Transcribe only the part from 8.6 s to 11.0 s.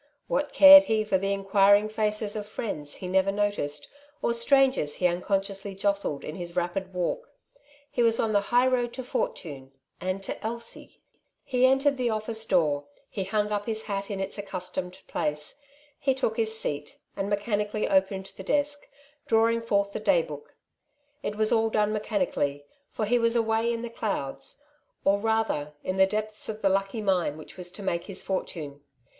road to fortune and to Elsie! A Prize in